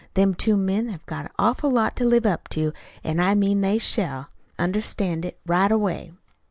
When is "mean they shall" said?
3.35-4.29